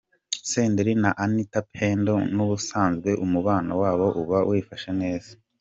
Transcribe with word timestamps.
Senderi 0.49 0.93
na 1.03 1.11
Anita 1.25 1.59
Pendo 1.73 2.15
n’ubusanzwe 2.35 3.09
umubano 3.25 3.71
wabo 3.81 4.07
uba 4.21 4.37
wifashe 4.49 4.91
neza. 5.01 5.31